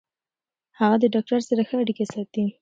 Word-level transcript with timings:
هغه 0.79 0.95
د 0.99 1.03
ډاکټر 1.13 1.39
سره 1.49 1.61
ښه 1.67 1.75
اړیکه 1.83 2.05
ساتي. 2.13 2.45